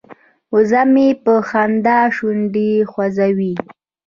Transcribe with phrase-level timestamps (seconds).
[0.53, 3.53] وزه مې په خندا شونډې خوځوي.